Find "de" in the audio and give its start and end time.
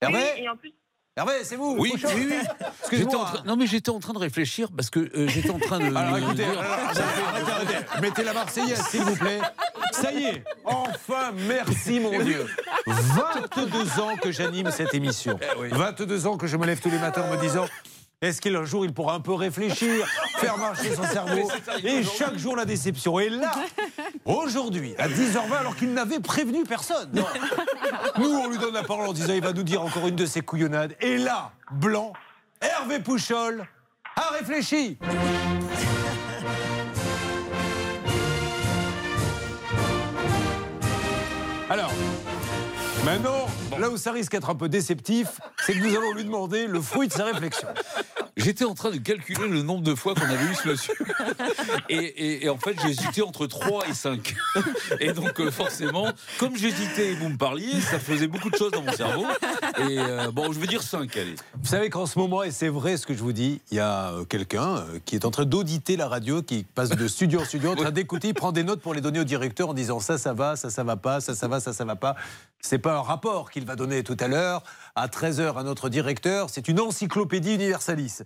4.12-4.18, 5.80-5.86, 30.16-30.26, 47.08-47.12, 48.90-48.96, 49.82-49.94, 58.50-58.56, 66.90-67.08